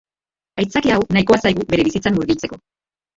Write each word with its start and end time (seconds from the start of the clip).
Aitzakia 0.61 0.95
hau 0.99 1.03
nahikoa 1.17 1.39
zaigu 1.43 1.65
bere 1.73 1.85
bizitzan 1.91 2.17
murgiltzeko. 2.17 2.59